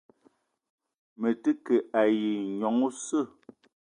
[1.19, 3.27] Me te ke ayi nyong oseu.